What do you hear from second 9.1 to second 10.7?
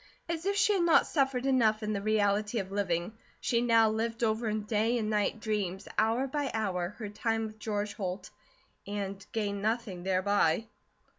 gained nothing thereby.